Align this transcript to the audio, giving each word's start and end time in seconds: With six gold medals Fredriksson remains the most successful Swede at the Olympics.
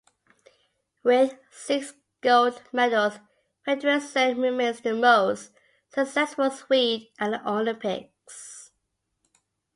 With 1.03 1.35
six 1.51 1.93
gold 2.21 2.59
medals 2.73 3.19
Fredriksson 3.63 4.41
remains 4.41 4.81
the 4.81 4.95
most 4.95 5.51
successful 5.93 6.49
Swede 6.49 7.09
at 7.19 7.29
the 7.29 7.47
Olympics. 7.47 8.71